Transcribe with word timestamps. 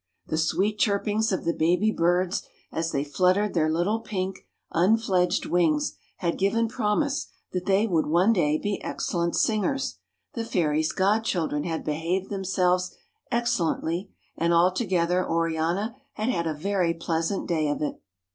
The 0.25 0.37
sweet 0.39 0.79
chirpings 0.79 1.31
of 1.31 1.45
the 1.45 1.53
baby 1.53 1.91
birds 1.91 2.41
as 2.71 2.91
they 2.91 3.03
flut 3.03 3.35
tered 3.35 3.53
their 3.53 3.69
little 3.69 3.99
pink, 3.99 4.47
unfledged 4.71 5.45
wings 5.45 5.93
had 6.17 6.39
given 6.39 6.67
promise 6.67 7.27
that 7.51 7.67
they 7.67 7.85
would 7.85 8.07
one 8.07 8.33
day 8.33 8.57
be 8.57 8.81
excellent 8.83 9.35
singers, 9.35 9.97
the 10.33 10.43
fairy's 10.43 10.91
god 10.91 11.23
chil 11.23 11.47
dren 11.47 11.65
had 11.65 11.83
behaved 11.83 12.31
themselves 12.31 12.95
excellently, 13.29 14.09
and 14.35 14.55
altogether 14.55 15.23
Oriana 15.23 15.95
had 16.13 16.29
had 16.29 16.47
a 16.47 16.55
very 16.55 16.95
pleasant 16.95 17.47
day 17.47 17.69
of 17.69 17.83
it. 17.83 18.01